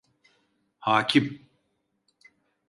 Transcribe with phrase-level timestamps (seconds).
[0.79, 1.47] Hakim!